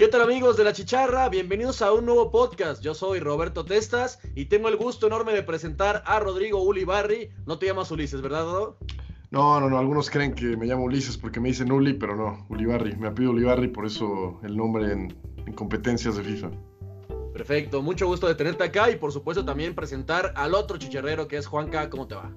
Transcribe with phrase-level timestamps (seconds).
[0.00, 1.28] ¿Qué tal amigos de la chicharra?
[1.28, 2.82] Bienvenidos a un nuevo podcast.
[2.82, 7.28] Yo soy Roberto Testas y tengo el gusto enorme de presentar a Rodrigo Ulibarri.
[7.44, 8.78] No te llamas Ulises, ¿verdad, Dodo?
[9.30, 9.78] No, no, no.
[9.78, 12.96] Algunos creen que me llamo Ulises porque me dicen Uli, pero no, Ulibarri.
[12.96, 15.14] Me apellido Ulibarri, por eso el nombre en,
[15.44, 16.50] en competencias de FIFA.
[17.34, 21.36] Perfecto, mucho gusto de tenerte acá y por supuesto también presentar al otro chicharrero que
[21.36, 21.90] es Juanca.
[21.90, 22.32] ¿Cómo te va?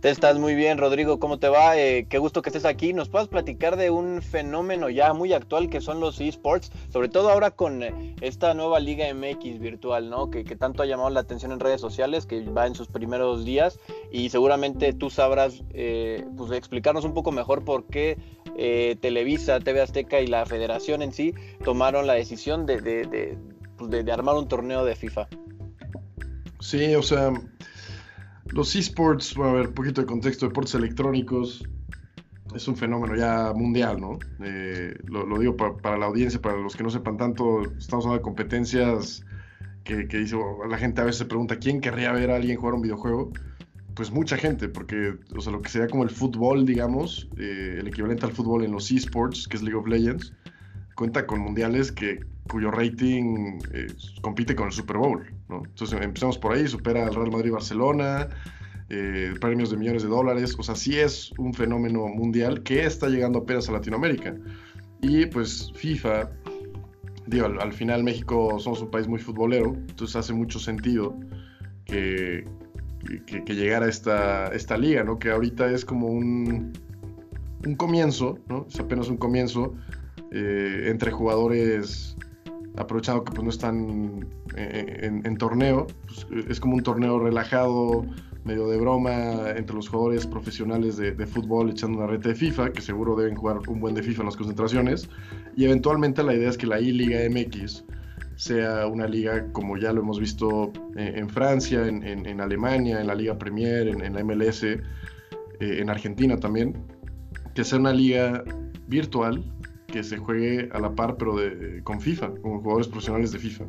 [0.00, 1.18] Te estás muy bien, Rodrigo.
[1.18, 1.76] ¿Cómo te va?
[1.76, 2.92] Eh, qué gusto que estés aquí.
[2.92, 6.70] ¿Nos puedes platicar de un fenómeno ya muy actual que son los esports?
[6.88, 10.30] Sobre todo ahora con eh, esta nueva Liga MX virtual, ¿no?
[10.30, 13.44] Que, que, tanto ha llamado la atención en redes sociales, que va en sus primeros
[13.44, 13.80] días.
[14.12, 18.18] Y seguramente tú sabrás eh, pues, explicarnos un poco mejor por qué
[19.00, 21.32] Televisa, TV Azteca y la federación en sí
[21.64, 23.38] tomaron la decisión de, de, de,
[23.76, 25.28] pues, de armar un torneo de FIFA.
[26.60, 27.32] Sí, o sea
[28.52, 31.68] los esports, a ver, un poquito de contexto, deportes electrónicos,
[32.54, 34.18] es un fenómeno ya mundial, ¿no?
[34.42, 38.22] Eh, lo, digo para, la audiencia, para los que no sepan tanto, estamos hablando de
[38.22, 39.24] competencias
[39.84, 40.36] que, que dice,
[40.68, 43.32] la gente a veces se pregunta, ¿quién querría ver a alguien jugar un videojuego?
[43.94, 47.88] Pues mucha gente, porque, o sea, lo que sería como el fútbol, digamos, eh, el
[47.88, 50.32] equivalente al fútbol en los esports, que es League of Legends,
[50.94, 53.86] cuenta con mundiales que, cuyo rating eh,
[54.22, 55.24] compite con el Super Bowl.
[55.48, 58.28] Entonces empezamos por ahí, supera al Real Madrid-Barcelona,
[58.90, 63.08] eh, premios de millones de dólares, o sea, sí es un fenómeno mundial que está
[63.08, 64.34] llegando apenas a Latinoamérica.
[65.00, 66.30] Y pues FIFA,
[67.26, 71.14] digo, al, al final México somos un país muy futbolero, entonces hace mucho sentido
[71.84, 72.44] que,
[73.26, 75.18] que, que llegara esta, esta liga, ¿no?
[75.18, 76.72] Que ahorita es como un,
[77.66, 78.66] un comienzo, ¿no?
[78.68, 79.74] Es apenas un comienzo
[80.30, 82.16] eh, entre jugadores
[82.78, 84.26] aprovechando que pues, no están
[84.56, 88.04] en, en, torneo, pues, es como un torneo relajado,
[88.44, 92.80] medio de broma entre los jugadores profesionales de, fútbol echando una reta de FIFA, que
[92.80, 95.08] seguro deben jugar un buen de FIFA en las concentraciones,
[95.56, 97.84] y eventualmente la idea es que la I-Liga MX
[98.36, 103.14] sea una liga como ya lo hemos visto en, en Francia, en, Alemania, en la
[103.14, 104.78] Liga Premier, en, la MLS, eh,
[105.60, 106.74] en Argentina también,
[107.54, 108.44] que sea una liga
[108.86, 109.44] virtual
[109.88, 113.64] que se juegue a la par, pero de, con FIFA, con jugadores profesionales de FIFA.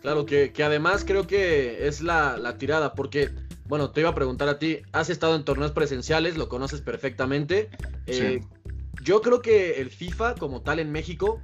[0.00, 3.30] Claro, que, que además creo que es la, la, tirada, porque,
[3.66, 7.68] bueno, te iba a preguntar a ti, has estado en torneos presenciales, lo conoces perfectamente.
[8.06, 8.72] Eh, sí.
[9.02, 11.42] Yo creo que el FIFA como tal en México,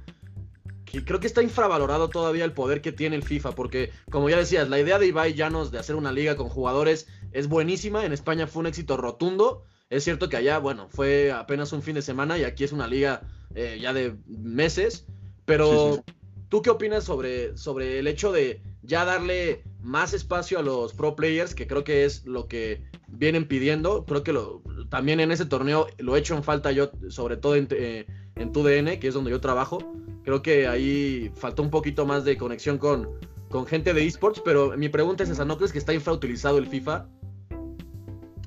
[0.85, 4.37] que creo que está infravalorado todavía el poder que tiene el FIFA, porque, como ya
[4.37, 8.13] decías, la idea de Ibai Llanos de hacer una liga con jugadores es buenísima, en
[8.13, 9.65] España fue un éxito rotundo.
[9.89, 12.87] Es cierto que allá, bueno, fue apenas un fin de semana y aquí es una
[12.87, 13.21] liga
[13.57, 15.07] eh, ya de meses,
[15.45, 16.13] pero sí, sí.
[16.47, 21.15] ¿tú qué opinas sobre, sobre el hecho de ya darle más espacio a los pro
[21.15, 24.05] players, que creo que es lo que vienen pidiendo?
[24.05, 27.55] Creo que lo, también en ese torneo lo he hecho en falta yo, sobre todo
[27.55, 29.79] en, eh, en TUDN, que es donde yo trabajo.
[30.23, 33.09] Creo que ahí faltó un poquito más de conexión con,
[33.49, 36.67] con gente de esports, pero mi pregunta es esa, ¿no crees que está infrautilizado el
[36.67, 37.07] FIFA?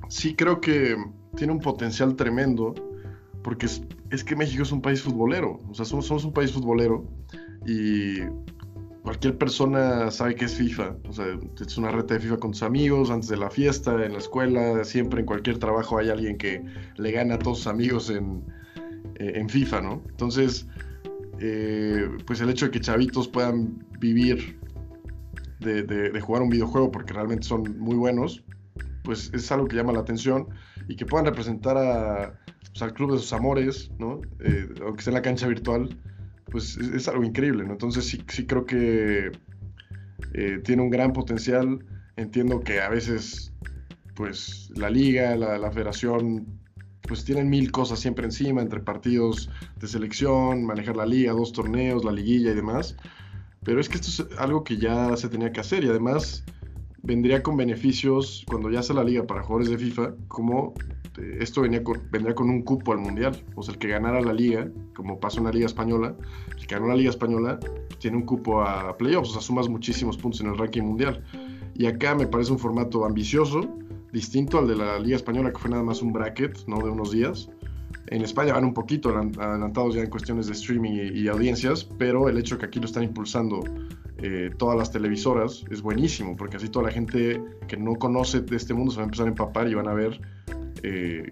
[0.07, 0.95] Sí, creo que
[1.35, 2.73] tiene un potencial tremendo
[3.43, 7.05] porque es, que México es un país futbolero, o sea, somos, somos, un país futbolero
[7.65, 8.19] y
[9.03, 11.25] cualquier persona sabe que es FIFA, o sea,
[11.59, 14.83] es una reta de FIFA con tus amigos, antes de la fiesta, en la escuela,
[14.83, 16.63] siempre en cualquier trabajo hay alguien que
[16.97, 18.43] le gana a todos sus amigos en,
[19.15, 20.01] eh, en FIFA, ¿no?
[20.09, 20.67] Entonces,
[21.39, 24.59] eh, pues el hecho de que chavitos puedan vivir
[25.59, 28.43] de, de, de jugar un videojuego porque realmente son muy buenos,
[29.03, 30.47] pues es algo que llama la atención
[30.87, 32.39] y que puedan representar a,
[32.71, 34.21] pues, al club de sus amores, ¿no?
[34.39, 35.97] Eh, aunque sea en la cancha virtual,
[36.45, 37.65] pues es, algo increíble.
[37.67, 39.31] Entonces sí, sí creo que
[40.33, 41.85] eh, tiene un gran potencial.
[42.17, 43.53] Entiendo que a veces,
[44.15, 46.59] pues la liga, la, la, federación,
[47.07, 49.49] pues tienen mil cosas siempre encima, entre partidos
[49.79, 52.95] de selección, manejar la liga, dos torneos, la liguilla y demás.
[53.63, 56.43] Pero es que esto es algo que ya se tenía que hacer y además
[57.03, 60.73] vendría con beneficios cuando ya sea la liga para jugadores de FIFA, como
[61.11, 63.35] este, esto venía con, vendría con un cupo al mundial.
[63.55, 66.15] O sea, el que ganara la liga, como pasó en la Liga Española,
[66.57, 67.59] el que ganó la Liga Española
[67.99, 71.23] tiene un cupo a playoffs, o sea, sumas muchísimos puntos en el ranking mundial.
[71.75, 73.61] Y acá me parece un formato ambicioso,
[74.11, 76.77] distinto al de la Liga Española, que fue nada más un bracket, ¿no?
[76.77, 77.49] De unos días.
[78.07, 82.27] En España van un poquito adelantados ya en cuestiones de streaming y, y audiencias, pero
[82.29, 83.63] el hecho que aquí lo están impulsando
[84.21, 88.55] eh, todas las televisoras es buenísimo, porque así toda la gente que no conoce de
[88.55, 90.21] este mundo se va a empezar a empapar y van a ver
[90.83, 91.31] eh,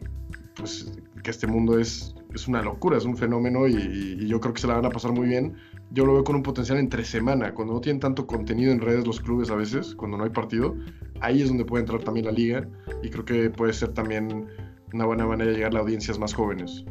[0.56, 0.92] pues
[1.24, 4.62] que este mundo es, es una locura, es un fenómeno y, y, yo creo que
[4.62, 5.56] se la van a pasar muy bien.
[5.92, 9.06] Yo lo veo con un potencial entre semana, cuando no tienen tanto contenido en redes
[9.06, 10.76] los clubes a veces, cuando no hay partido,
[11.22, 12.68] ahí es donde puede entrar también la liga
[13.04, 14.48] y creo que puede ser también
[14.94, 16.86] una buena manera de llegar a audiencias más jóvenes.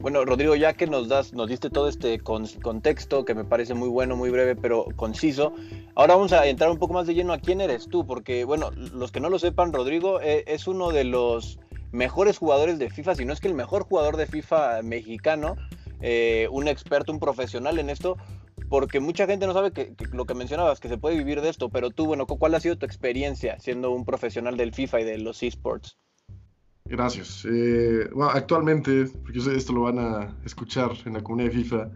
[0.00, 3.88] Bueno, Rodrigo, ya que nos das, nos diste todo este contexto que me parece muy
[3.88, 5.52] bueno, muy breve, pero conciso,
[5.94, 8.70] ahora vamos a entrar un poco más de lleno a quién eres tú, porque bueno,
[8.70, 11.58] los que no lo sepan, Rodrigo eh, es uno de los
[11.90, 15.56] mejores jugadores de FIFA, si no es que el mejor jugador de FIFA mexicano,
[16.00, 18.16] eh, un experto, un profesional en esto,
[18.68, 21.70] porque mucha gente no sabe que, lo que mencionabas, que se puede vivir de esto,
[21.70, 25.18] pero tú, bueno, ¿cuál ha sido tu experiencia siendo un profesional del FIFA y de
[25.18, 25.96] los esports?
[26.88, 27.46] Gracias.
[27.50, 31.90] Eh, bueno, actualmente, porque esto lo van a escuchar en la comunidad de FIFA,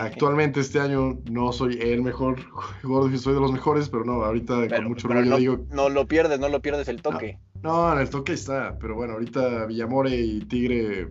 [0.00, 2.40] actualmente este año no soy el mejor
[2.82, 5.66] jugador de FIFA, soy de los mejores, pero no, ahorita con mucho orgullo no, digo...
[5.70, 7.38] No lo pierdes, no lo pierdes el toque.
[7.62, 11.08] No, en el toque está, pero bueno, ahorita Villamore y Tigre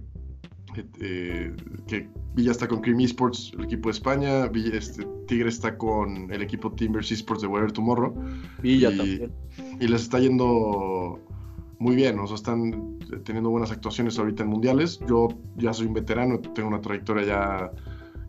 [0.99, 1.55] eh,
[1.87, 6.41] que Villa está con Cream Esports, el equipo de España, este, Tigre está con el
[6.41, 8.15] equipo Timbers Esports de Weather Tomorrow.
[8.61, 9.31] Villa y, también.
[9.79, 11.19] Y les está yendo
[11.83, 15.01] muy bien, o sea, están teniendo buenas actuaciones ahorita en mundiales.
[15.05, 15.27] Yo
[15.57, 17.71] ya soy un veterano, tengo una trayectoria ya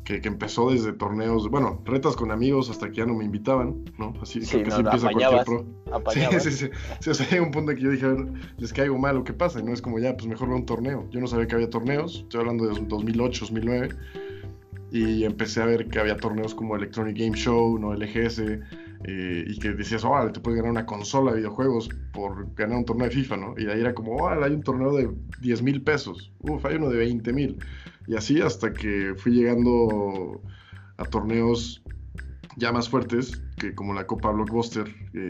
[0.03, 4.13] que, empezó desde torneos, bueno, retas con amigos hasta que ya no me invitaban, ¿no?
[4.21, 5.65] Así sí, que empieza cualquier pro.
[6.11, 6.71] Sí, sí, sí,
[7.01, 7.11] sí.
[7.11, 8.27] O sea, hay un punto en que yo dije, a ver,
[8.59, 10.67] les caigo mal o qué pasa, y no es como ya, pues mejor veo un
[10.67, 11.07] torneo.
[11.13, 13.89] Yo no sabía que había torneos, estoy hablando de 2008, 2009,
[14.91, 17.95] y empecé a ver que había torneos como Electronic Game Show, ¿no?
[17.95, 18.43] LGS,
[19.07, 22.85] eh, y que decías, oh, te puedes ganar una consola de videojuegos por ganar un
[22.87, 23.55] torneo de FIFA, ¿no?
[23.59, 25.11] Y ahí era como, oh, hay un torneo de
[25.41, 27.59] 10 mil pesos, uf, hay uno de 20 mil.
[28.07, 30.41] Y así hasta que fui llegando
[30.97, 31.83] a torneos
[32.57, 34.87] ya más fuertes, que como la Copa Blockbuster,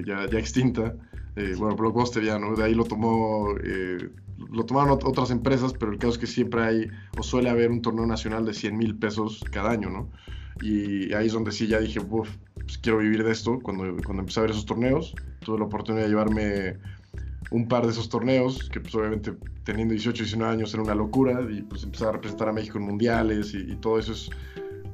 [0.07, 0.95] ya, ya extinta.
[1.37, 2.55] Eh, bueno, Blockbuster ya, ¿no?
[2.55, 4.09] De ahí lo tomó, eh,
[4.53, 6.89] lo tomaron otras empresas, pero el caso es que siempre hay,
[7.19, 10.11] o suele haber un torneo nacional de 100 mil pesos cada año, ¿no?
[10.63, 12.29] Y ahí es donde sí ya dije, uff,
[12.65, 13.59] pues quiero vivir de esto.
[13.61, 16.77] Cuando, cuando empecé a ver esos torneos, tuve la oportunidad de llevarme
[17.51, 19.33] un par de esos torneos, que pues obviamente
[19.65, 22.85] teniendo 18, 19 años era una locura, y pues empezar a representar a México en
[22.85, 24.31] mundiales y, todo eso es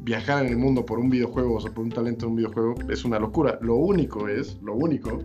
[0.03, 2.75] viajar en el mundo por un videojuego, o sea, por un talento de un videojuego,
[2.89, 3.59] es una locura.
[3.63, 5.23] Lo único es, lo único,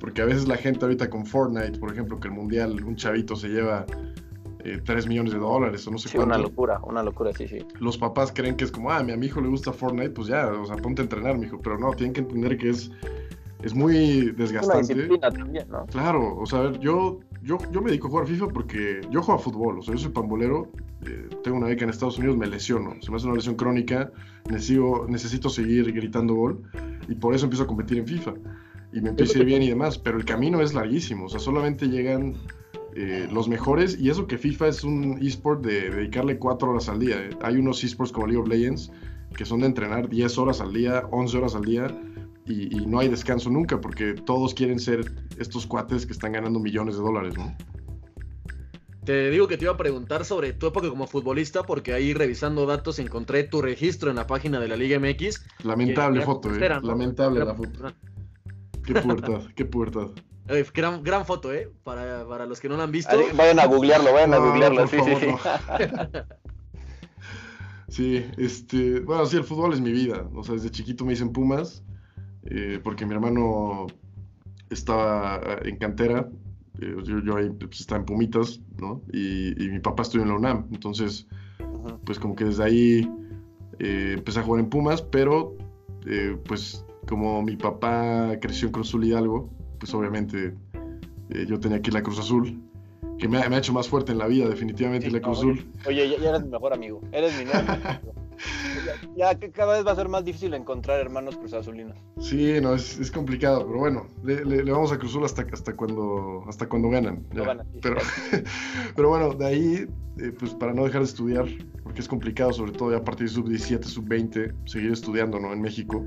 [0.00, 3.36] porque a veces la gente ahorita con Fortnite, por ejemplo, que el mundial, un chavito
[3.36, 3.86] se lleva
[4.74, 7.58] eh, 3 millones de dólares o no sé sí, una locura, una locura, sí, sí.
[7.78, 10.48] Los papás creen que es como, ah, a mi hijo le gusta Fortnite, pues ya,
[10.48, 12.90] o sea, ponte a entrenar, mi hijo, pero no, tienen que entender que es
[13.62, 15.08] es muy desgastante.
[15.10, 15.86] Una también, ¿no?
[15.86, 19.42] Claro, o sea, yo, yo, yo me dedico a jugar FIFA porque yo juego a
[19.42, 20.70] fútbol, o sea, yo soy pambolero,
[21.06, 24.12] eh, tengo una beca en Estados Unidos, me lesiono, se me hace una lesión crónica,
[24.50, 26.62] necesito, necesito seguir gritando gol
[27.08, 28.34] y por eso empiezo a competir en FIFA
[28.92, 31.40] y me empiezo a ir bien y demás, pero el camino es larguísimo, o sea,
[31.40, 32.34] solamente llegan
[32.98, 36.98] eh, los mejores y eso que FIFA es un esport de dedicarle cuatro horas al
[36.98, 37.28] día.
[37.42, 38.90] Hay unos esports como League of Legends
[39.36, 41.88] que son de entrenar 10 horas al día, 11 horas al día
[42.46, 46.96] y, no hay descanso nunca porque todos quieren ser estos cuates que están ganando millones
[46.96, 47.54] de dólares, ¿no?
[49.04, 52.64] Te digo que te iba a preguntar sobre tu época como futbolista porque ahí revisando
[52.64, 55.44] datos encontré tu registro en la página de la Liga MX.
[55.64, 56.80] Lamentable foto, eh.
[56.82, 57.92] Lamentable la foto.
[58.86, 59.64] Qué puerta, qué
[60.46, 60.72] puerta.
[60.74, 61.70] gran, gran foto, ¿eh?
[61.82, 63.16] Para, para, los que no la han visto.
[63.34, 64.86] vayan a googlearlo, vayan a googlearlo.
[64.86, 65.26] Sí, sí, sí.
[67.88, 70.28] sí, este, bueno, sí, el fútbol es mi vida.
[70.34, 71.82] O sea, desde chiquito me dicen Pumas
[72.48, 73.86] eh, porque mi hermano
[74.70, 76.28] estaba en cantera,
[76.80, 79.02] eh, yo, ahí pues, estaba en Pumitas, ¿no?
[79.12, 81.26] Y, mi papá estudió en la UNAM, entonces,
[82.04, 83.10] pues como que desde ahí
[83.78, 85.56] eh, empecé a jugar en Pumas, pero
[86.44, 90.54] pues como mi papá creció en Cruz Azul Hidalgo, pues obviamente
[91.48, 92.60] yo tenía aquí la Cruz Azul,
[93.18, 95.66] que me ha, hecho más fuerte en la vida, definitivamente la Cruz Azul.
[95.86, 98.14] Oye, ya, eres mi mejor amigo, eres mi nuevo amigo.
[99.16, 101.96] ya, que cada vez va a ser más difícil encontrar hermanos cruzazulinos.
[102.20, 106.90] Sí, no, es, complicado, pero bueno, le, vamos a Cruzul hasta, hasta, cuando, hasta cuando
[106.90, 107.24] ganan.
[107.80, 107.96] pero,
[108.96, 109.86] pero bueno, de ahí,
[110.18, 111.46] eh, pues para no dejar de estudiar,
[111.82, 115.52] porque es complicado, sobre todo a partir de sub-17, sub-20, seguir estudiando ¿no?
[115.52, 116.04] en México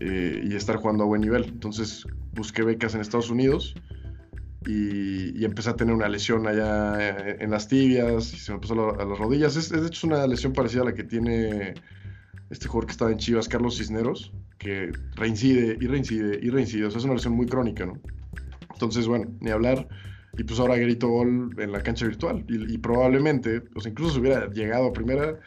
[0.00, 1.44] eh, y estar jugando a buen nivel.
[1.44, 2.04] Entonces
[2.38, 3.74] busqué becas en Estados Unidos
[4.66, 6.98] y, empecé a tener una lesión allá
[7.38, 9.56] en las tibias y se me pasó a, las rodillas.
[9.56, 11.74] Es, de hecho una lesión parecida a la que tiene
[12.50, 16.86] este jugador que estaba en Chivas, Carlos Cisneros, que reincide y reincide y reincide.
[16.86, 18.00] O sea, es una lesión muy crónica, ¿no?
[18.72, 19.88] Entonces, bueno, ni hablar.
[20.36, 22.44] Y pues ahora grito gol en la cancha virtual.
[22.48, 25.40] Y, probablemente, pues incluso si hubiera llegado a primera,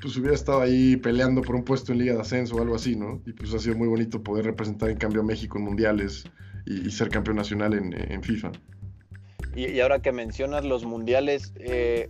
[0.00, 2.96] pues hubiera estado ahí peleando por un puesto en Liga de Ascenso o algo así,
[2.96, 3.20] ¿no?
[3.26, 6.24] Y pues ha sido muy bonito poder representar en cambio a México en mundiales
[6.66, 8.52] y, ser campeón nacional en, FIFA.
[9.54, 12.08] Y, ahora que mencionas los mundiales, eh,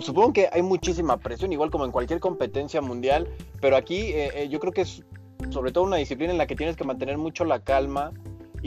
[0.00, 3.28] supongo que hay muchísima presión, igual como en cualquier competencia mundial,
[3.60, 5.02] pero aquí eh, eh, yo creo que es
[5.50, 8.12] sobre todo una disciplina en la que tienes que mantener mucho la calma.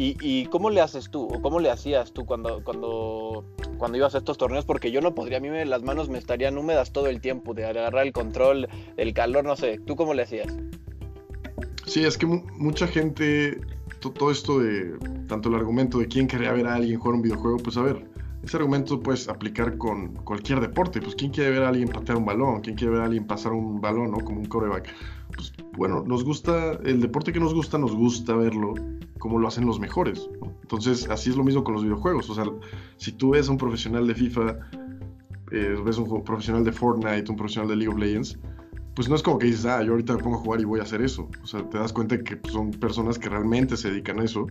[0.02, 1.24] ¿Y, cómo le haces tú?
[1.26, 3.44] ¿O cómo le hacías tú cuando, cuando
[3.78, 4.64] cuando ibas a estos torneos?
[4.64, 7.54] Porque yo no podría, a mí me, las manos me estarían húmedas todo el tiempo
[7.54, 9.78] de agarrar el control, el calor, no sé.
[9.86, 10.56] ¿Tú cómo le hacías?
[11.86, 13.60] Sí, es que mucha gente,
[14.00, 17.58] todo esto de, tanto el argumento de quién quería ver a alguien jugar un videojuego,
[17.58, 18.02] pues a ver,
[18.44, 21.02] ese argumento puedes aplicar con cualquier deporte.
[21.02, 22.62] Pues, ¿quién quiere ver a alguien patear un balón?
[22.62, 24.18] ¿Quién quiere ver a alguien pasar un balón, ¿no?
[24.20, 24.88] Como un coreback.
[25.36, 28.74] Pues, bueno, nos gusta, el deporte que nos gusta, nos gusta verlo
[29.20, 30.30] como lo hacen los mejores.
[30.62, 32.30] Entonces, así es lo mismo con los videojuegos.
[32.30, 32.46] O sea,
[32.98, 34.58] si tú ves a un profesional de FIFA,
[35.52, 38.40] eh, ves un profesional de Fortnite, un profesional de League of Legends,
[38.96, 40.80] pues no es como que dices, ah, yo ahorita me pongo a jugar y voy
[40.80, 41.30] a hacer eso.
[41.44, 44.48] O sea, te das cuenta que pues, son personas que realmente se dedican a eso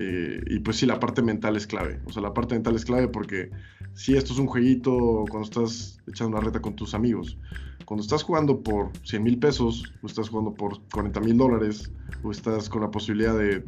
[0.00, 2.00] eh, y pues sí, la parte mental es clave.
[2.06, 3.50] O sea, la parte mental es clave porque
[3.94, 7.36] si esto es un jueguito cuando estás echando una reta con tus amigos.
[7.84, 11.90] Cuando estás jugando por 100 mil pesos, o estás jugando por 40 mil dólares,
[12.22, 13.64] o estás con la posibilidad de,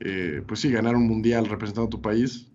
[0.00, 2.52] eh, pues sí, ganar un mundial representando a tu país,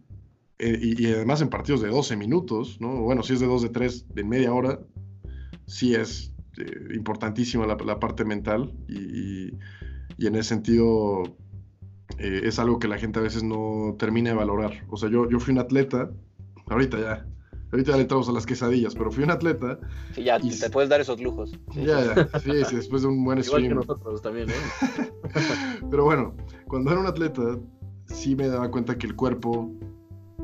[0.59, 3.01] eh, y, además en partidos de 12 minutos, ¿no?
[3.01, 4.79] Bueno, si es de 2, de 3, de media hora,
[5.65, 6.33] sí es
[6.93, 9.49] importantísima la, parte mental y,
[10.17, 11.23] y en ese sentido
[12.17, 14.85] eh, es algo que la gente a veces no termina de valorar.
[14.89, 16.11] O sea, yo, yo fui un atleta,
[16.67, 17.25] ahorita ya,
[17.71, 19.79] ahorita ya le entramos a las quesadillas, pero fui un atleta.
[20.13, 21.51] Sí, ya te puedes dar esos lujos.
[21.75, 25.11] ya, ya, sí, sí, después de un buen Igual que nosotros también, ¿eh?
[25.91, 26.35] pero bueno,
[26.67, 27.59] cuando era un atleta,
[28.05, 29.71] sí me daba cuenta que el cuerpo,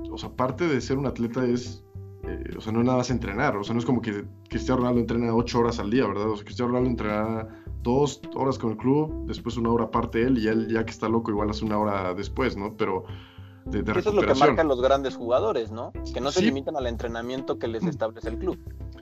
[0.09, 1.83] o sea, parte de ser un atleta es
[2.23, 4.99] eh, o sea, no nada más entrenar, o sea, no es como que Cristiano Ronaldo
[4.99, 6.29] entrena ocho horas al día, ¿verdad?
[6.29, 10.37] O sea, Cristiano Ronaldo entrena dos horas con el club, después una hora aparte él,
[10.37, 12.75] y él ya que está loco igual hace una hora después, ¿no?
[12.77, 13.05] Pero
[13.65, 15.91] de, Eso es lo que marcan los grandes jugadores, ¿no?
[16.13, 17.89] Que no se limitan al entrenamiento que les mm.
[17.89, 18.59] establece el club.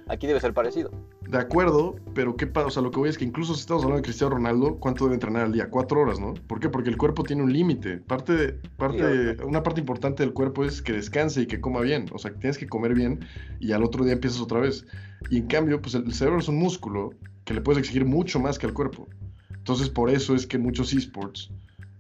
[0.10, 0.92] Aquí debe ser parecido.
[1.30, 2.68] De acuerdo, pero ¿qué pasa?
[2.68, 5.04] O sea, lo que voy es que incluso si estamos hablando de Cristiano Ronaldo, ¿cuánto
[5.04, 5.70] debe entrenar al día?
[5.70, 6.34] Cuatro horas, ¿no?
[6.34, 6.68] ¿Por qué?
[6.68, 7.98] Porque el cuerpo tiene un límite.
[7.98, 12.08] Parte, parte, una parte importante del cuerpo es que descanse y que coma bien.
[12.12, 13.20] O sea, que tienes que comer bien
[13.60, 14.84] y al otro día empiezas otra vez.
[15.30, 17.12] Y en cambio, pues el cerebro es un músculo
[17.46, 19.08] que le puedes exigir mucho más que al cuerpo.
[19.56, 21.52] Entonces, por eso es que muchos esports,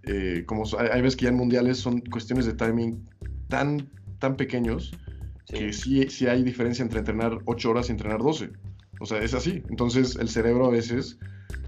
[0.03, 3.07] eh, como hay, veces que ya en mundiales son cuestiones de timing
[3.49, 3.87] tan,
[4.17, 4.91] tan pequeños
[5.51, 8.51] que sí, sí hay diferencia entre entrenar 8 horas y entrenar 12.
[8.99, 9.63] O sea, es así.
[9.69, 11.17] Entonces el cerebro a veces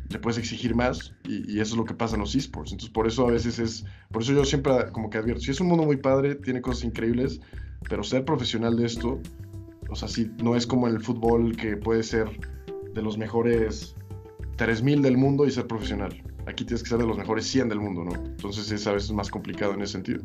[0.09, 2.71] le puedes exigir más y, eso es lo que pasa en los esports.
[2.71, 5.61] Entonces por eso a veces es, por eso yo siempre como que advierto, si es
[5.61, 7.39] un mundo muy padre, tiene cosas increíbles,
[7.89, 9.19] pero ser profesional de esto,
[9.89, 12.29] o sea, sí, no es como el fútbol que puede ser
[12.93, 13.95] de los mejores
[14.57, 16.21] 3000 del mundo y ser profesional.
[16.45, 18.13] Aquí tienes que ser de los mejores 100 del mundo, ¿no?
[18.13, 20.21] Entonces es a veces más complicado en ese sentido.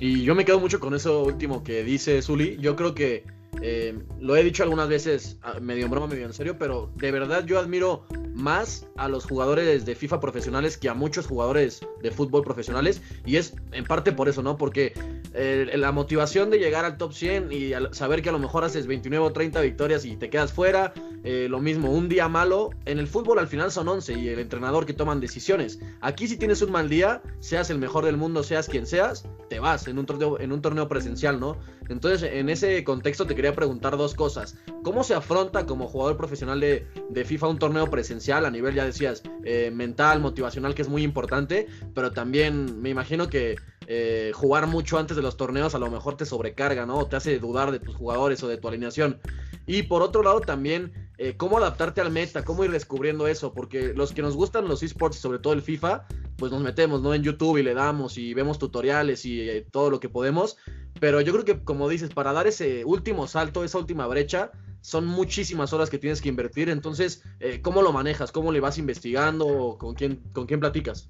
[0.00, 2.56] Y yo me quedo mucho con eso último que dice Zully.
[2.60, 3.24] Yo creo que
[3.60, 7.44] eh, lo he dicho algunas veces, medio en broma, medio en serio, pero de verdad
[7.44, 8.06] yo admiro
[8.38, 13.02] más a los jugadores de FIFA profesionales que a muchos jugadores de fútbol profesionales.
[13.26, 14.56] Y es en parte por eso, ¿no?
[14.56, 14.92] Porque
[15.34, 18.86] eh, la motivación de llegar al top 100 y saber que a lo mejor haces
[18.86, 20.92] 29 o 30 victorias y te quedas fuera,
[21.24, 24.38] eh, lo mismo, un día malo, en el fútbol al final son 11 y el
[24.38, 25.80] entrenador que toman decisiones.
[26.00, 29.58] Aquí si tienes un mal día, seas el mejor del mundo, seas quien seas, te
[29.58, 31.56] vas en un torneo, en un torneo presencial, ¿no?
[31.88, 34.56] Entonces en ese contexto te quería preguntar dos cosas.
[34.82, 38.84] ¿Cómo se afronta como jugador profesional de, de FIFA un torneo presencial a nivel, ya
[38.84, 43.56] decías, eh, mental, motivacional, que es muy importante, pero también me imagino que
[43.90, 46.98] eh, jugar mucho antes de los torneos a lo mejor te sobrecarga, ¿no?
[46.98, 49.18] O te hace dudar de tus jugadores o de tu alineación.
[49.66, 53.94] Y por otro lado también, eh, cómo adaptarte al meta, cómo ir descubriendo eso, porque
[53.94, 57.14] los que nos gustan los esports y sobre todo el FIFA, pues nos metemos, ¿no?
[57.14, 60.58] En YouTube y le damos y vemos tutoriales y eh, todo lo que podemos.
[61.00, 64.52] Pero yo creo que, como dices, para dar ese último salto, esa última brecha,
[64.82, 66.68] son muchísimas horas que tienes que invertir.
[66.68, 67.22] Entonces,
[67.62, 68.32] ¿cómo lo manejas?
[68.32, 69.76] ¿Cómo le vas investigando?
[69.78, 71.08] ¿Con quién, con quién platicas?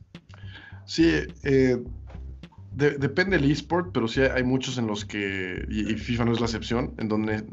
[0.89, 1.85] Sí, eh,
[2.79, 6.47] depende del esport, pero sí hay muchos en los que, y, FIFA no es la
[6.47, 7.45] excepción, en donde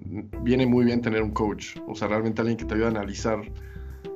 [0.44, 3.42] viene muy bien tener un coach, o sea, realmente alguien que te ayude a analizar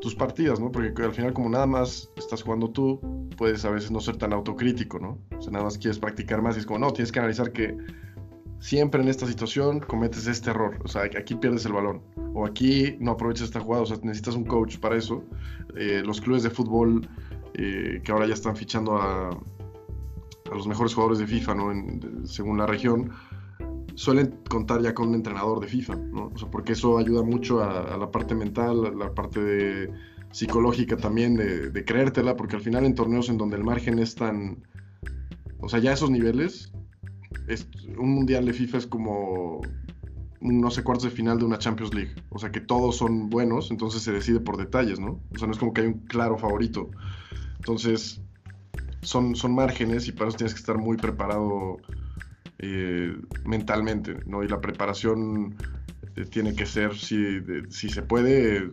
[0.01, 0.71] tus partidas, ¿no?
[0.71, 3.01] Porque al final como nada más estás jugando tú,
[3.37, 5.17] puedes a veces no ser tan autocrítico, ¿no?
[5.35, 7.75] O sea, nada más quieres practicar más y es como, no, tienes que analizar que
[8.59, 12.01] siempre en esta situación cometes este error, o sea, aquí pierdes el balón,
[12.35, 15.23] o aquí no aprovechas esta jugada, o sea, necesitas un coach para eso.
[15.75, 17.07] Eh, los clubes de fútbol
[17.55, 19.37] eh, que ahora ya están fichando a
[20.51, 22.25] a los mejores jugadores de FIFA, ¿no?
[22.25, 23.11] según la región,
[23.95, 26.31] suelen contar ya con un entrenador de FIFA, ¿no?
[26.33, 29.91] O sea, porque eso ayuda mucho a, la parte mental, a la parte de,
[30.31, 34.63] psicológica también, de, creértela, porque al final en torneos en donde el margen es tan...
[35.59, 36.71] O sea, ya esos niveles,
[37.47, 39.61] es, un mundial de FIFA es como
[40.41, 42.15] no sé cuartos de final de una Champions League.
[42.29, 45.19] O sea que todos son buenos, entonces se decide por detalles, ¿no?
[45.33, 46.89] O sea, no es como que hay un claro favorito.
[47.57, 48.21] Entonces,
[49.01, 51.77] son, son márgenes y para eso tienes que estar muy preparado
[52.59, 53.15] eh,
[53.45, 54.43] mentalmente, ¿no?
[54.43, 55.55] Y la preparación
[56.15, 57.39] eh, tiene que ser, si,
[57.69, 58.69] si se puede,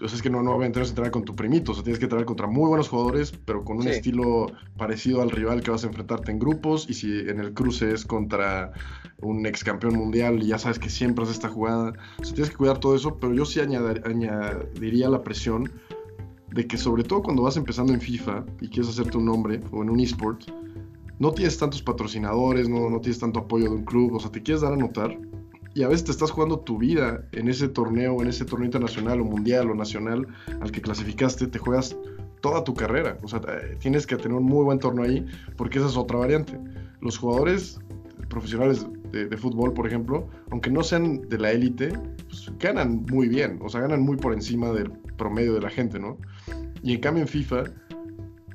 [0.00, 1.98] o sea, es que no, no vas a entrenar con tu primito, o sea, tienes
[1.98, 4.46] que entrenar contra muy buenos jugadores, pero con un estilo
[4.76, 8.04] parecido al rival que vas a enfrentarte en grupos, y si en el cruce es
[8.04, 8.72] contra
[9.20, 12.50] un ex campeón mundial y ya sabes que siempre haces esta jugada, o sea, tienes
[12.50, 15.68] que cuidar todo eso, pero yo sí añadiría la presión
[16.50, 19.82] de que sobre todo cuando vas empezando en FIFA y quieres hacerte un nombre o
[19.82, 20.42] en un esport,
[21.18, 24.42] no tienes tantos patrocinadores, no, no tienes tanto apoyo de un club, o sea, te
[24.42, 25.18] quieres dar a notar
[25.74, 29.20] y a veces te estás jugando tu vida en ese torneo, en ese torneo internacional
[29.20, 30.26] o mundial o nacional
[30.60, 31.96] al que clasificaste, te juegas
[32.40, 33.18] toda tu carrera.
[33.22, 33.40] O sea,
[33.78, 35.24] tienes que tener un muy buen torneo ahí
[35.56, 36.58] porque esa es otra variante.
[37.00, 37.78] Los jugadores
[38.28, 41.92] profesionales de, fútbol, por ejemplo, aunque no sean de la élite,
[42.28, 45.98] pues ganan muy bien, o sea, ganan muy por encima del promedio de la gente,
[45.98, 46.16] ¿no?
[46.82, 47.64] Y en cambio en FIFA,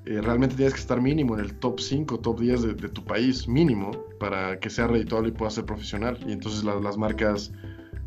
[0.05, 3.48] eh, realmente tienes que estar mínimo en el top 5, top 10 de, tu país,
[3.48, 6.17] mínimo, para que sea redituable y pueda ser profesional.
[6.27, 7.51] Y entonces las marcas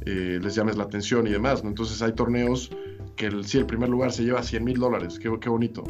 [0.04, 1.70] eh, les llames la atención y demás, ¿no?
[1.70, 2.70] Entonces hay torneos
[3.16, 5.84] que el, sí, el primer lugar se lleva 100 mil dólares, qué, qué, bonito.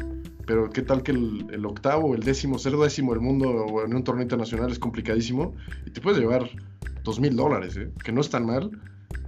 [0.45, 3.93] Pero qué tal que el, el, octavo, el décimo, ser décimo del mundo o en
[3.93, 5.55] un torneo internacional es complicadísimo
[5.85, 6.49] y te puedes llevar
[7.03, 7.91] 2 mil dólares, ¿eh?
[8.03, 8.71] que no es tan mal,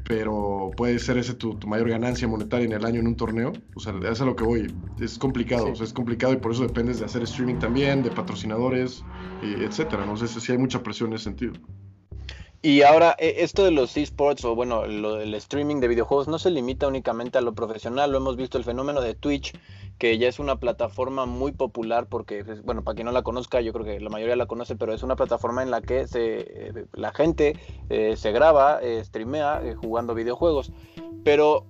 [0.09, 3.53] pero puede ser ese tu, mayor ganancia monetaria en el año en un torneo.
[3.75, 4.73] O sea, es a lo que voy.
[4.99, 8.09] Es complicado, o sea, es complicado y por eso dependes de hacer streaming también, de
[8.09, 9.03] patrocinadores,
[9.43, 10.07] etcétera.
[10.07, 11.53] No sé si hay mucha presión en ese sentido.
[12.63, 16.49] Y ahora, e, esto de los esports o bueno, el streaming de videojuegos no se
[16.49, 19.53] limita únicamente a lo profesional, lo hemos visto el fenómeno de Twitch,
[19.99, 23.61] que ya es una plataforma muy popular porque, pues, bueno, para quien no la conozca,
[23.61, 26.37] yo creo que la mayoría la conoce, pero es una plataforma en la que se,
[26.39, 27.57] eh, la gente
[27.89, 30.71] eh, se graba, eh, streamea jugando videojuegos.
[31.25, 31.65] Pero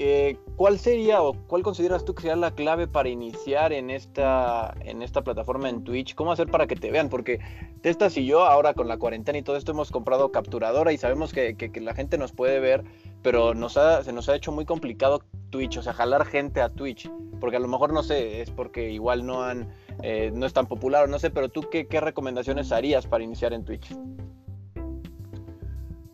[0.00, 4.72] eh, ¿cuál sería o cuál consideras tú que sería la clave para iniciar en esta,
[4.84, 6.14] en esta plataforma en Twitch?
[6.14, 7.08] ¿Cómo hacer para que te vean?
[7.08, 7.40] Porque
[7.82, 11.32] Testas y yo ahora con la cuarentena y todo esto hemos comprado capturadora y sabemos
[11.32, 12.84] que, la gente nos puede ver,
[13.22, 17.10] pero nos se nos ha hecho muy complicado Twitch, o sea, jalar gente a Twitch,
[17.40, 19.68] porque a lo mejor no sé, es porque igual no han,
[20.02, 23.52] eh, no es tan popular o no sé, pero tú qué, recomendaciones harías para iniciar
[23.52, 23.94] en Twitch?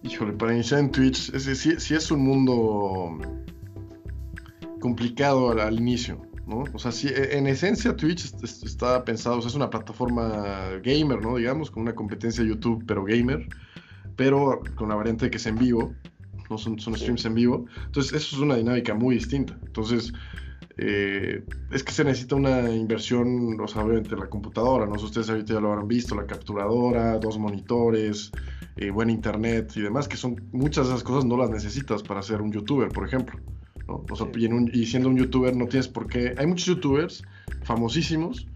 [0.02, 3.18] Híjole, para iniciar en Twitch, si es un mundo
[4.80, 6.64] complicado al, inicio, ¿no?
[6.74, 11.22] O sea, sí, e, en esencia Twitch está pensado, o sea, es una plataforma gamer,
[11.22, 11.37] ¿no?
[11.37, 13.48] Digamos, con una competencia de YouTube, pero gamer,
[14.14, 15.94] pero con la variante que es en vivo,
[16.50, 17.66] no son, son streams en vivo.
[17.87, 19.59] Entonces, eso es una dinámica muy distinta.
[19.64, 20.12] Entonces,
[20.76, 24.92] eh, es que se necesita una inversión, o sea, obviamente la computadora, ¿no?
[24.94, 28.33] Ustedes ahorita ya lo habrán visto, la capturadora, dos monitores,
[28.76, 32.22] eh, buen internet y demás, que son muchas de esas cosas no las necesitas para
[32.22, 33.38] ser un youtuber, por ejemplo
[34.72, 36.35] y, siendo un youtuber no tienes por qué...
[36.38, 37.22] Hay muchos youtubers
[37.64, 38.46] famosísimos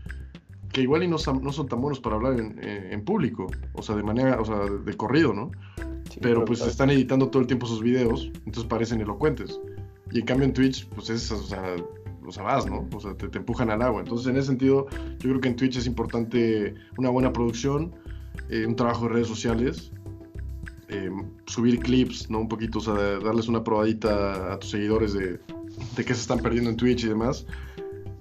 [0.72, 3.96] que igual y no, no son tan buenos para hablar en, en, público, o sea,
[3.96, 5.50] de manera, o sea, de, corrido, ¿no?
[6.20, 9.60] Pero pues están editando todo el tiempo sus videos, entonces parecen elocuentes.
[10.10, 11.76] Y en cambio en Twitch, pues es, o sea,
[12.24, 12.88] o sea vas, ¿no?
[12.94, 14.00] O sea, te, te, empujan al agua.
[14.00, 14.86] Entonces, en ese sentido,
[15.18, 17.94] yo creo que en Twitch es importante una buena producción,
[18.48, 19.92] eh, un trabajo de redes sociales
[20.88, 21.10] eh,
[21.46, 22.40] subir clips, ¿no?
[22.40, 25.38] Un poquito, o sea, darles una probadita a tus seguidores de,
[25.96, 27.46] de qué se están perdiendo en Twitch y demás.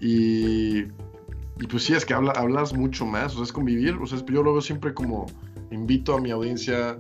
[0.01, 4.05] Y, y pues sí, es que habla, hablas mucho más, o sea, es convivir, o
[4.05, 5.27] sea, yo lo veo siempre como
[5.71, 6.99] invito a mi audiencia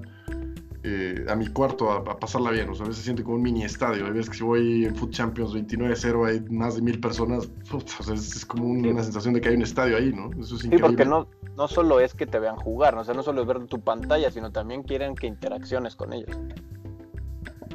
[0.89, 2.69] eh, a mi cuarto a, pasarla bien.
[2.69, 4.05] O sea, a veces se siente como un mini estadio.
[4.05, 7.49] Hay veces que si voy en Foot Champions 29-0 hay más de mil personas.
[7.71, 10.29] o sea, es, como una sensación de que hay un estadio ahí, ¿no?
[10.41, 10.77] Eso es increíble.
[10.77, 13.01] Sí, porque no, no solo es que te vean jugar, ¿no?
[13.01, 16.37] o sea, no solo es ver tu pantalla, sino también quieren que interacciones con ellos.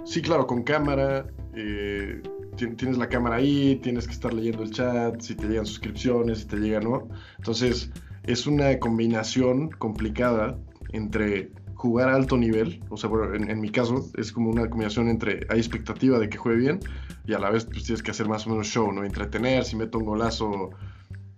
[0.04, 1.26] Sí, claro, con cámara.
[1.54, 2.22] Eh,
[2.56, 6.46] tienes la cámara ahí, tienes que estar leyendo el chat, si te llegan suscripciones, si
[6.46, 7.08] te llegan, ¿no?
[7.36, 7.90] Entonces,
[8.22, 10.58] es una combinación complicada
[10.92, 11.50] entre
[11.82, 15.58] jugar a alto nivel, o sea, en, mi caso es como una combinación entre hay
[15.58, 16.78] expectativa de que juegue bien
[17.26, 19.02] y a la vez pues tienes que hacer más o menos show, ¿no?
[19.02, 20.70] Entretener, si meto un golazo,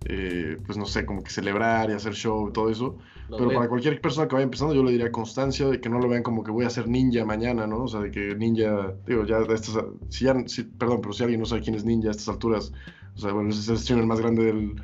[0.05, 2.95] eh, pues no sé, como que celebrar y hacer show, todo eso.
[3.27, 6.07] pero para cualquier persona que vaya empezando yo le diría constancia, de que no lo
[6.07, 7.85] vean como que voy a ser ninja mañana, ¿no?
[7.85, 10.35] O sea, de que ninja, digo, ya estas, si ya,
[10.77, 12.71] perdón, pero si alguien no sabe quién es ninja a estas alturas,
[13.15, 14.75] o sea, bueno, es el streamer más grande del,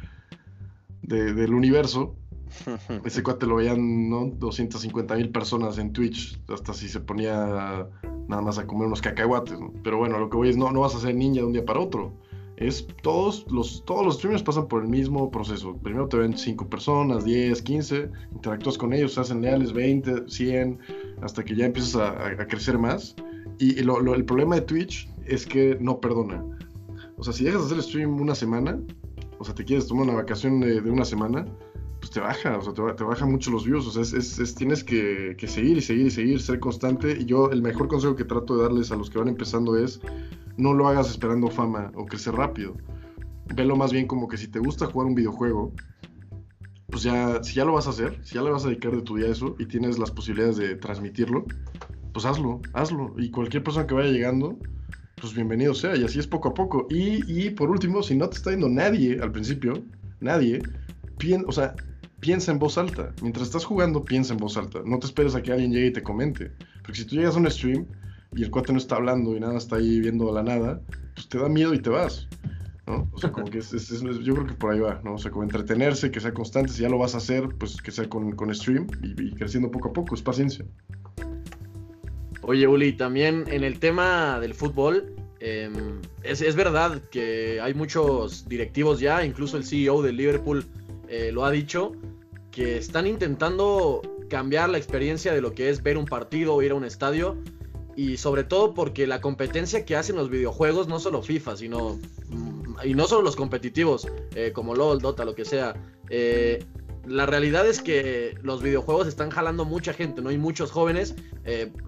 [1.03, 2.15] del universo
[3.05, 4.27] ese cuate lo veían, ¿no?
[4.27, 7.87] 250 mil personas en Twitch, hasta si se ponía
[8.27, 10.95] nada más a comer unos cacahuates, Pero bueno, lo que voy es, no, no vas
[10.95, 12.13] a ser ninja de un día para otro.
[12.57, 15.75] Es todos los, todos los streamers pasan por el mismo proceso.
[15.77, 20.79] Primero te ven 5 personas, 10, 15, interactúas con ellos, se hacen leales 20, 100,
[21.23, 23.15] hasta que ya empiezas a, crecer más.
[23.57, 26.43] Y, el problema de Twitch es que no perdona.
[27.17, 28.79] O sea, si dejas de hacer stream una semana,
[29.39, 31.45] o sea, te quieres tomar una vacación de, de una semana,
[32.01, 35.37] pues te baja, o sea, te, baja mucho los views, o sea, es, tienes que,
[35.47, 37.15] seguir y seguir y seguir, ser constante.
[37.17, 40.01] Y yo, el mejor consejo que trato de darles a los que van empezando es,
[40.57, 42.75] no lo hagas esperando fama o crecer rápido.
[43.55, 45.73] Velo más bien como que si te gusta jugar un videojuego,
[46.87, 49.03] pues ya, si ya lo vas a hacer, si ya le vas a dedicar de
[49.03, 51.45] tu día a eso y tienes las posibilidades de transmitirlo,
[52.13, 53.13] pues hazlo, hazlo.
[53.19, 54.57] Y cualquier persona que vaya llegando,
[55.17, 55.95] pues bienvenido sea.
[55.95, 56.87] Y así es poco a poco.
[56.89, 59.83] Y, y por último, si no te está yendo nadie al principio,
[60.19, 60.63] nadie,
[61.45, 61.75] o sea,
[62.21, 63.13] piensa en voz alta.
[63.21, 64.79] Mientras estás jugando, piensa en voz alta.
[64.85, 66.51] No te esperes a que alguien llegue y te comente.
[66.83, 67.85] Porque si tú llegas a un stream
[68.33, 70.81] y el cuate no está hablando y nada está ahí viendo la nada,
[71.15, 72.29] pues te da miedo y te vas.
[72.87, 73.09] ¿no?
[73.11, 73.71] O sea, como que es,
[74.23, 75.15] yo creo que por ahí va, ¿no?
[75.15, 76.71] O sea, como entretenerse, que sea constante.
[76.71, 79.89] Si ya lo vas a hacer, pues que sea con, con stream y, creciendo poco
[79.89, 80.15] a poco.
[80.15, 80.63] Es paciencia.
[82.43, 88.47] Oye, Uli, también en el tema del fútbol, em, es, es, verdad que hay muchos
[88.47, 90.65] directivos ya, incluso el CEO del Liverpool
[91.07, 91.91] eh, lo ha dicho,
[92.51, 96.71] que están intentando cambiar la experiencia de lo que es ver un partido o ir
[96.71, 97.37] a un estadio.
[97.95, 101.99] Y sobre todo porque la competencia que hacen los videojuegos, no solo FIFA, sino.
[102.29, 105.75] Mm, y no solo los competitivos, eh, como LOL, Dota, lo que sea.
[106.09, 106.63] Eh,
[107.05, 110.29] la realidad es que los videojuegos están jalando mucha gente, ¿no?
[110.29, 111.15] hay muchos jóvenes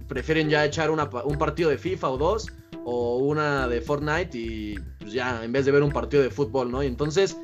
[0.07, 2.47] prefieren ya echar un partido de FIFA o dos,
[2.83, 6.71] o una de Fortnite, y pues ya, en vez de ver un partido de fútbol,
[6.71, 6.81] ¿no?
[6.81, 7.37] Y entonces,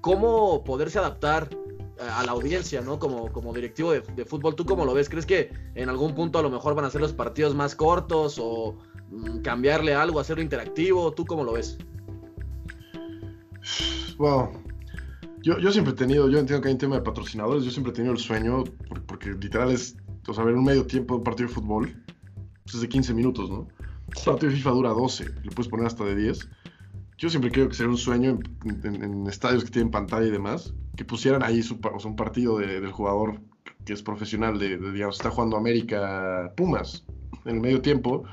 [0.00, 1.48] ¿cómo poderse adaptar
[1.98, 2.98] a la audiencia, ¿no?
[2.98, 5.08] Como, como directivo de, fútbol, ¿tú cómo lo ves?
[5.08, 8.38] ¿Crees que en algún punto a lo mejor van a ser los partidos más cortos
[8.40, 8.76] o
[9.10, 11.12] mm, cambiarle algo, hacerlo interactivo?
[11.12, 11.78] ¿Tú cómo lo ves?
[14.18, 14.50] Wow.
[15.42, 17.92] Yo, yo siempre he tenido, yo entiendo que hay un tema de patrocinadores, yo siempre
[17.92, 18.64] he tenido el sueño,
[19.06, 22.02] porque, literal es, o sea, ver un medio tiempo de un partido de fútbol,
[22.64, 23.58] pues es de 15 minutos, ¿no?
[23.58, 26.48] Un partido de FIFA dura 12, le puedes poner hasta de 10.
[27.18, 31.04] Yo siempre creo que sería un sueño en estadios que tienen pantalla y demás, que
[31.04, 33.40] pusieran ahí su, un partido del jugador
[33.86, 37.06] que es profesional, de, digamos, está jugando América Pumas
[37.44, 38.24] en el medio tiempo.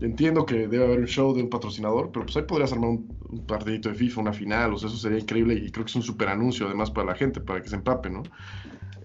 [0.00, 3.46] Entiendo que debe haber un show de un patrocinador, pero pues ahí podrías armar un,
[3.46, 6.02] partidito de FIFA, una final, o sea, eso sería increíble y creo que es un
[6.02, 8.22] super anuncio además para la gente, para que se empape, ¿no?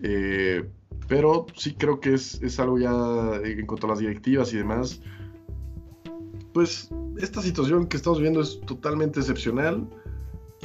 [0.01, 0.69] Eh,
[1.07, 2.91] pero sí creo que es, es algo ya
[3.43, 5.01] en cuanto a las directivas y demás.
[6.53, 9.87] Pues esta situación que estamos viendo es totalmente excepcional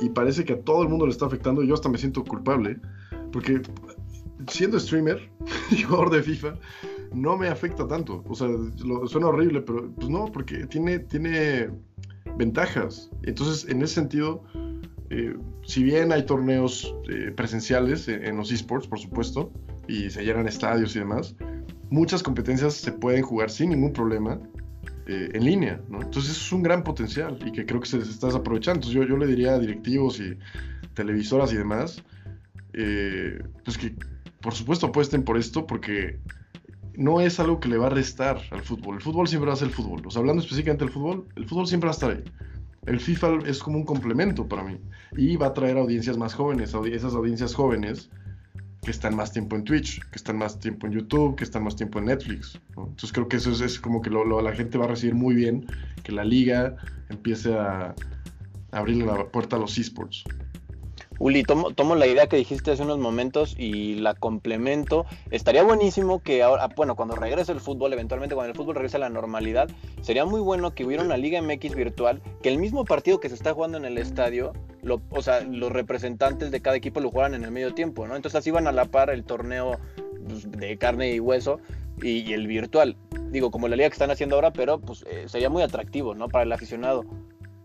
[0.00, 1.62] y parece que a todo el mundo le está afectando.
[1.62, 2.78] Yo hasta me siento culpable,
[3.32, 3.60] porque
[4.48, 5.30] siendo streamer
[5.70, 6.54] y jugador de FIFA,
[7.12, 8.24] no me afecta tanto.
[8.28, 8.48] O sea,
[9.06, 11.70] suena horrible, pero pues no, porque tiene, tiene
[12.36, 13.10] ventajas.
[13.22, 14.44] Entonces, en ese sentido,
[15.10, 19.52] eh, si bien hay torneos eh, presenciales en, en, los esports, por supuesto,
[19.88, 21.34] y se llenan estadios y demás,
[21.90, 24.38] muchas competencias se pueden jugar sin ningún problema
[25.10, 26.02] eh, en línea, ¿no?
[26.02, 28.80] Entonces es un gran potencial y que creo que se, está desaprovechando.
[28.80, 30.36] Entonces yo, yo, le diría a directivos y
[30.92, 32.04] televisoras y demás,
[32.74, 33.94] eh, pues que
[34.42, 36.20] por supuesto apuesten por esto porque
[36.94, 38.96] no es algo que le va a restar al fútbol.
[38.96, 40.02] El fútbol siempre va a ser el fútbol.
[40.04, 42.24] O sea, hablando específicamente del fútbol, el fútbol siempre va a estar ahí.
[42.84, 44.78] El FIFA es como un complemento para mí
[45.16, 48.10] y va a traer audiencias más jóvenes, esas audiencias jóvenes
[48.82, 51.76] que están más tiempo en Twitch, que están más tiempo en YouTube, que están más
[51.76, 52.60] tiempo en Netflix.
[52.76, 55.66] Entonces creo que eso es, como que lo, la gente va a recibir muy bien,
[56.02, 56.76] que la liga
[57.08, 57.94] empiece a,
[58.72, 60.24] a abrirle la puerta a los esports.
[61.20, 65.04] Uli, tomo, la idea que dijiste hace unos momentos y la complemento.
[65.30, 69.00] Estaría buenísimo que ahora, bueno, cuando regrese el fútbol, eventualmente cuando el fútbol regrese a
[69.00, 69.68] la normalidad,
[70.00, 73.34] sería muy bueno que hubiera una Liga MX virtual, que el mismo partido que se
[73.34, 74.52] está jugando en el estadio,
[75.10, 78.14] o sea, los representantes de cada equipo lo jugaran en el medio tiempo, ¿no?
[78.14, 79.76] Entonces así van a la par el torneo
[80.28, 81.58] pues, de carne y hueso
[82.00, 82.96] y, el virtual.
[83.30, 86.28] Digo, como la liga que están haciendo ahora, pero pues eh, sería muy atractivo, ¿no?
[86.28, 87.04] Para el aficionado.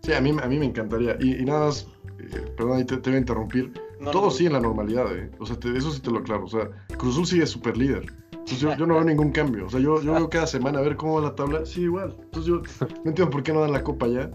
[0.01, 1.15] Sí, a mí, a mí me encantaría.
[1.19, 1.87] Y, y nada más
[2.31, 3.73] eh, perdón, te, te, voy a interrumpir.
[4.12, 5.31] Todo sigue en la normalidad, ¿eh?
[5.39, 6.45] O sea, eso sí te lo aclaro.
[6.45, 8.12] O sea, Cruz Azul sigue super líder.
[8.31, 9.67] Entonces yo, no veo ningún cambio.
[9.67, 11.65] O sea, yo, yo veo cada semana a ver cómo va la tabla.
[11.65, 12.15] Sí, igual.
[12.23, 12.62] Entonces yo
[13.03, 14.29] no entiendo por qué no dan la copa ya.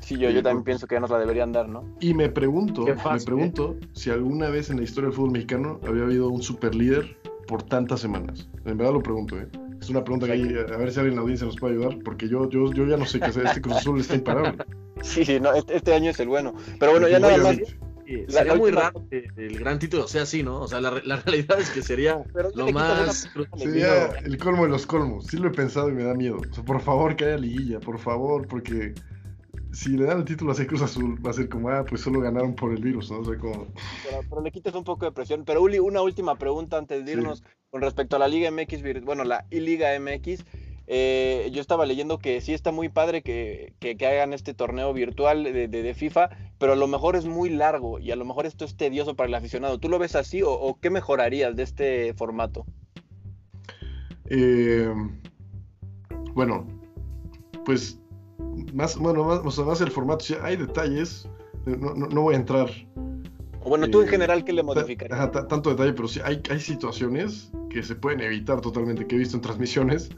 [0.00, 1.82] Sí, yo, yo también pienso que ya nos la deberían dar, ¿no?
[2.00, 6.02] Y me pregunto, me pregunto si alguna vez en la historia del fútbol mexicano había
[6.02, 8.50] habido un super líder por tantas semanas.
[8.66, 9.48] En verdad lo pregunto, ¿eh?
[9.84, 11.98] Es una pregunta que hay, a ver si alguien en la audiencia nos puede ayudar,
[12.02, 13.44] porque yo, yo, yo ya no sé qué hacer.
[13.44, 14.64] Este Cruz Azul está imparable.
[15.02, 16.54] Sí, sí, no, este, este, año es el bueno.
[16.80, 17.58] Pero bueno, ya nada más.
[18.28, 20.62] sería muy raro que el gran título sea así, ¿no?
[20.62, 23.28] O sea, la, la realidad es que sería lo más.
[23.58, 25.26] Sería el colmo de los colmos.
[25.26, 26.38] Sí lo he pensado y me da miedo.
[26.38, 28.94] O sea, por favor, que haya liguilla, por favor, porque
[29.74, 32.20] si le dan el título a Cruz Azul, va a ser como, ah, pues solo
[32.20, 33.18] ganaron por el virus, ¿no?
[33.18, 33.66] O sea, como...
[34.30, 35.44] pero, le quitas un poco de presión.
[35.44, 39.24] Pero Uli, una última pregunta antes de irnos con respecto a la Liga MX, bueno,
[39.24, 40.44] la I-Liga MX.
[40.86, 45.42] Eh, yo estaba leyendo que sí está muy padre que, que, hagan este torneo virtual
[45.42, 48.66] de, de, FIFA, pero a lo mejor es muy largo y a lo mejor esto
[48.66, 49.78] es tedioso para el aficionado.
[49.78, 52.66] ¿Tú lo ves así o, qué mejorarías de este formato?
[54.26, 54.92] Eh,
[56.34, 56.66] bueno,
[57.64, 57.98] pues
[58.72, 61.28] más, bueno, más, más el formato, hay detalles,
[61.66, 62.70] no, voy a entrar.
[63.66, 65.30] bueno, tú en eh, general, ¿qué le modificarías?
[65.48, 69.36] tanto detalle, pero sí hay, hay situaciones que se pueden evitar totalmente, que he visto
[69.36, 70.10] en transmisiones,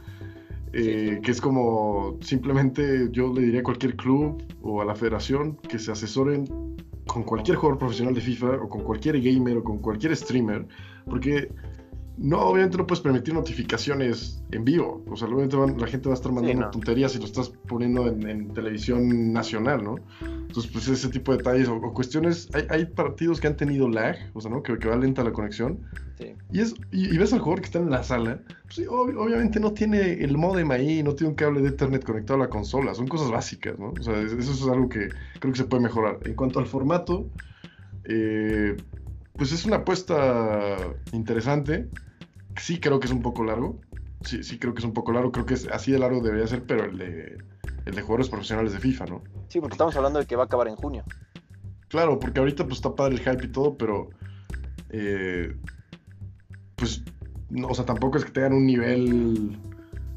[0.72, 5.56] eh, que es como simplemente yo le diría a cualquier club o a la federación
[5.56, 6.44] que se asesoren
[7.06, 10.66] con cualquier jugador profesional de FIFA o con cualquier gamer o con cualquier streamer,
[11.08, 11.48] porque
[12.18, 15.04] no, obviamente no puedes permitir notificaciones en vivo.
[15.10, 18.54] O sea, obviamente la gente va a estar mandando tonterías si lo estás poniendo en,
[18.54, 19.96] televisión nacional, ¿no?
[20.22, 22.48] Entonces, pues ese tipo de detalles o, cuestiones.
[22.70, 24.62] Hay, partidos que han tenido lag, o sea, ¿no?
[24.62, 25.80] Que, va lenta la conexión.
[26.18, 26.34] Sí.
[26.52, 28.40] Y, es, y, ves al jugador que está en la sala.
[28.64, 32.44] Pues, obviamente no tiene el modem ahí, no tiene un cable de Ethernet conectado a
[32.44, 32.94] la consola.
[32.94, 33.92] Son cosas básicas, ¿no?
[33.98, 36.20] O sea, eso es algo que creo que se puede mejorar.
[36.24, 37.28] En cuanto al formato,
[38.04, 38.74] eh,
[39.34, 40.78] pues es una apuesta
[41.12, 41.90] interesante
[42.58, 43.80] sí creo que es un poco largo.
[44.22, 45.32] Sí, sí creo que es un poco largo.
[45.32, 47.38] Creo que es así de largo debería ser, pero el de,
[47.84, 49.22] el de jugadores profesionales de FIFA, ¿no?
[49.48, 51.04] Sí, porque estamos hablando de que va a acabar en junio.
[51.88, 54.10] Claro, porque ahorita pues está padre el hype y todo, pero
[54.90, 55.54] eh,
[56.74, 57.02] pues,
[57.62, 59.56] o sea, tampoco es que tengan un nivel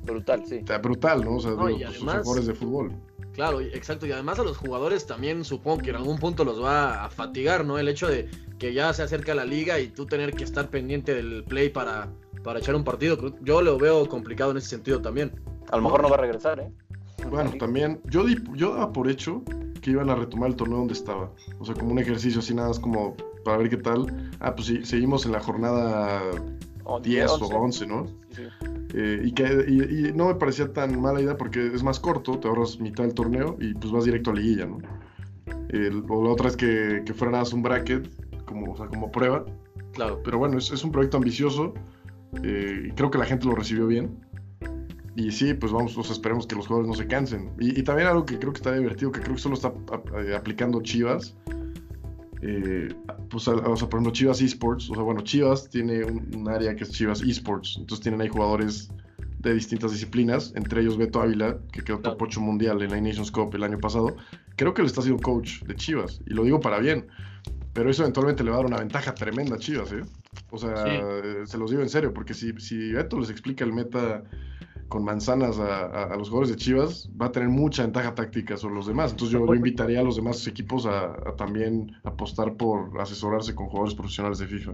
[0.04, 0.64] brutal, sí.
[0.82, 1.36] Brutal, ¿no?
[1.36, 2.94] O sea, pues, jugadores de fútbol.
[3.34, 4.06] Claro, exacto.
[4.06, 7.64] Y además a los jugadores también supongo que en algún punto los va a fatigar,
[7.64, 7.78] ¿no?
[7.78, 11.14] El hecho de que ya se acerca la liga y tú tener que estar pendiente
[11.14, 12.10] del play para
[12.44, 13.36] para echar un partido.
[13.42, 15.32] Yo lo veo complicado en ese sentido también.
[15.72, 16.72] A lo mejor no va a regresar, ¿eh?
[17.30, 19.44] Bueno, también, yo, di, yo daba por hecho
[19.82, 21.32] que iban a retomar el torneo donde estaba.
[21.60, 24.32] O sea, como un ejercicio así, nada más como para ver qué tal.
[24.40, 26.22] Ah, pues sí, seguimos en la jornada
[27.02, 28.06] 10 o 11, ¿no?
[28.32, 28.44] Sí.
[28.96, 32.48] Eh, y, que, y, no me parecía tan mala idea porque es más corto, te
[32.48, 34.80] ahorras mitad del torneo y pues vas directo a liguilla, ¿no?
[36.08, 38.10] o la otra es que, que fuera nada más un bracket,
[38.46, 39.46] como, o sea, como prueba.
[39.94, 40.20] Claro.
[40.24, 41.74] Pero bueno, es, es un proyecto ambicioso
[42.44, 44.20] eh, creo que la gente lo recibió bien.
[45.16, 47.52] Y sí, pues vamos, o esperemos que los jugadores no se cansen.
[47.60, 49.74] Y, también algo que creo que está divertido, que creo que solo está
[50.18, 51.36] eh, aplicando Chivas.
[52.42, 52.88] Eh,
[53.30, 54.90] pues, o sea, por ejemplo, Chivas Esports.
[54.90, 57.78] O sea, bueno, Chivas tiene un, área que es Chivas Esports.
[57.80, 58.90] Entonces tienen ahí jugadores
[59.40, 63.32] de distintas disciplinas, entre ellos Beto Ávila, que quedó top 8 mundial en la Nations
[63.32, 64.16] Cup el año pasado.
[64.56, 66.22] Creo que le está siendo coach de Chivas.
[66.28, 67.08] Y lo digo para bien.
[67.74, 70.02] Pero eso eventualmente le va a dar una ventaja tremenda a Chivas, ¿eh?
[70.52, 70.86] O sea,
[71.46, 74.24] se los digo en serio, porque si, si Beto les explica el meta
[74.88, 78.88] con manzanas a, los jugadores de Chivas, va a tener mucha ventaja táctica sobre los
[78.88, 79.12] demás.
[79.12, 84.40] Entonces yo, invitaría a los demás equipos a, también apostar por asesorarse con jugadores profesionales
[84.40, 84.74] de FIFA.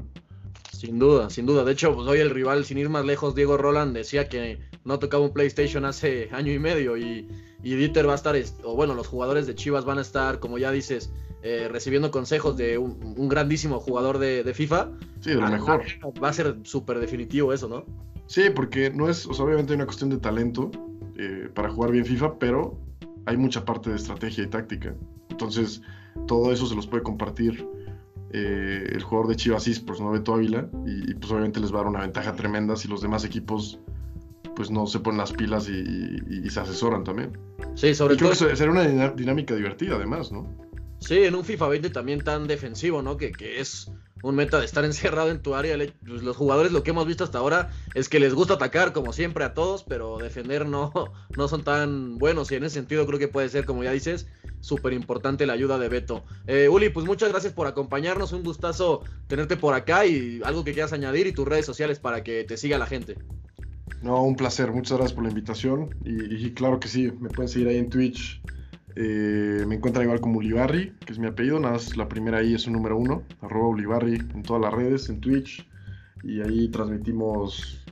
[0.72, 1.64] Sin duda, sin duda.
[1.64, 5.00] De hecho, pues hoy el rival, sin ir más lejos, Diego Roland decía que no
[5.00, 7.28] tocaba un PlayStation hace año y medio y,
[7.64, 10.58] y Dieter va a estar, o bueno, los jugadores de Chivas van a estar, como
[10.58, 11.12] ya dices,
[11.48, 14.90] eh, recibiendo consejos de un, grandísimo jugador de, FIFA.
[15.20, 15.84] Sí, de lo mejor.
[16.22, 17.86] Va a ser súper definitivo eso, ¿no?
[18.26, 20.72] Sí, porque no es, o sea, obviamente hay una cuestión de talento
[21.20, 22.80] eh, para jugar bien FIFA, pero
[23.28, 24.96] hay mucha parte de estrategia y táctica.
[25.30, 25.84] Entonces,
[26.26, 27.64] todo eso se los puede compartir
[28.32, 30.10] eh, el jugador de Chivas Esports, ¿no?
[30.10, 33.24] Beto Ávila, y, pues obviamente les va a dar una ventaja tremenda si los demás
[33.24, 33.80] equipos
[34.56, 37.38] pues no se ponen las pilas y, se asesoran también.
[37.76, 38.32] Sí, sobre todo.
[38.32, 40.65] Creo que será una dinámica divertida además, ¿no?
[41.06, 43.16] Sí, en un FIFA 20 también tan defensivo, ¿no?
[43.16, 43.92] Que, es
[44.24, 45.78] un meta de estar encerrado en tu área.
[46.08, 49.14] Pues, los jugadores lo que hemos visto hasta ahora es que les gusta atacar como
[49.14, 50.92] siempre a todos, pero defender no,
[51.38, 54.26] no son tan buenos y en ese sentido creo que puede ser, como ya dices,
[54.62, 56.24] súper importante la ayuda de Beto.
[56.48, 60.74] Eh, Uli, pues muchas gracias por acompañarnos, un gustazo tenerte por acá y algo que
[60.74, 63.16] quieras añadir y tus redes sociales para que te siga la gente.
[64.02, 67.48] No, un placer, muchas gracias por la invitación y, y claro que sí, me pueden
[67.48, 68.42] seguir ahí en Twitch
[68.96, 72.54] eh, me encuentran igual como Ulibarri, que es mi apellido, nada más la primera ahí
[72.54, 75.68] es un número uno, arroba Ulibarri en todas las redes, en Twitch,
[76.24, 77.86] y ahí transmitimos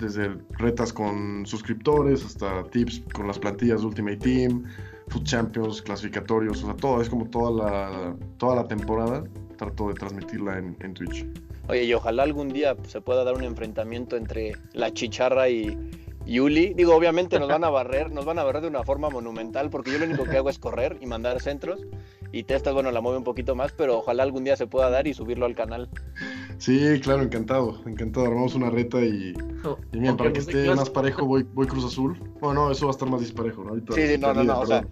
[0.00, 4.64] desde retas con suscriptores hasta tips con las plantillas de Ultimate Team,
[5.08, 9.24] Food Champions, clasificatorios, o sea, todo, es como toda la, toda la temporada,
[9.56, 11.26] trato de transmitirla en, en Twitch.
[11.68, 15.76] Oye, y ojalá algún día se pueda dar un enfrentamiento entre la chicharra y,
[16.26, 19.70] Yuli, digo, obviamente nos van a barrer, nos van a barrer de una forma monumental,
[19.70, 21.86] porque yo lo único que hago es correr y mandar centros.
[22.32, 25.06] Y Testas, bueno, la mueve un poquito más, pero ojalá algún día se pueda dar
[25.06, 25.88] y subirlo al canal.
[26.58, 28.26] Sí, claro, encantado, encantado.
[28.26, 29.34] Armamos una reta y,
[29.64, 32.18] oh, y mira, para que esté más parejo voy, voy Cruz Azul.
[32.40, 33.74] Bueno, no, eso va a estar más disparejo, ¿no?
[33.94, 34.86] sí, sí, no, no, no, o sea,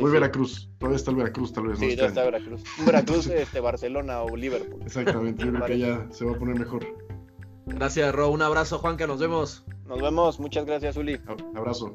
[0.00, 1.78] voy Veracruz, todavía está el Veracruz, tal vez.
[1.78, 2.62] Sí, no está Veracruz.
[2.84, 4.80] Veracruz, este, Barcelona o Liverpool.
[4.84, 6.86] Exactamente, yo creo que ya se va a poner mejor.
[7.66, 8.30] Gracias, Ro.
[8.30, 9.64] Un abrazo, Juan, que nos vemos.
[9.88, 10.40] Nos vemos.
[10.40, 11.20] Muchas gracias, Uli.
[11.54, 11.94] Abrazo.